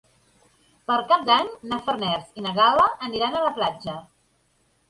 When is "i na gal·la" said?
2.41-2.89